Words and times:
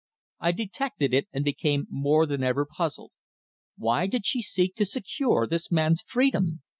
I 0.39 0.51
detected 0.51 1.13
it, 1.13 1.27
and 1.31 1.45
became 1.45 1.85
more 1.87 2.25
than 2.25 2.41
ever 2.43 2.65
puzzled. 2.65 3.11
Why 3.77 4.07
did 4.07 4.25
she 4.25 4.41
seek 4.41 4.73
to 4.77 4.85
secure 4.87 5.45
this 5.45 5.69
man's 5.71 6.01
freedom? 6.01 6.63